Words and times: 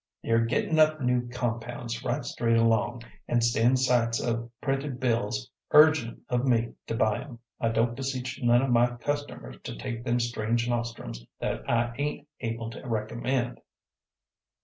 "They're 0.23 0.43
gittin' 0.47 0.79
up 0.79 0.99
new 0.99 1.27
compounds 1.29 2.03
right 2.03 2.25
straight 2.25 2.57
along, 2.57 3.03
and 3.27 3.43
sends 3.43 3.85
sights 3.85 4.19
o' 4.19 4.49
printed 4.59 4.99
bills 4.99 5.51
urgin' 5.69 6.21
of 6.27 6.43
me 6.43 6.73
to 6.87 6.95
buy 6.95 7.21
'em. 7.21 7.37
I 7.59 7.69
don't 7.69 7.95
beseech 7.95 8.41
none 8.41 8.63
o' 8.63 8.67
my 8.67 8.95
customers 8.95 9.57
to 9.61 9.75
take 9.75 10.03
them 10.03 10.19
strange 10.19 10.67
nostrums 10.67 11.23
that 11.37 11.69
I 11.69 11.93
ain't 11.99 12.27
able 12.39 12.71
to 12.71 12.81
recommend." 12.83 13.61